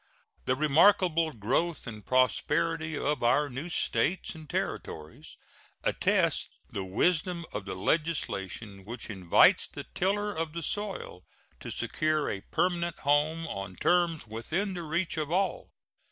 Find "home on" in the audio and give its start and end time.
13.01-13.75